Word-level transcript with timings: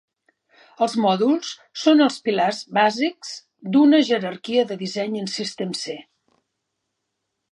Els 0.83 0.93
mòduls 1.01 1.49
són 1.81 2.01
els 2.05 2.15
pilars 2.29 2.61
bàsics 2.79 3.35
d'una 3.75 4.01
jerarquia 4.09 4.65
de 4.71 4.79
disseny 4.81 5.19
en 5.25 5.31
SystemC. 5.37 5.87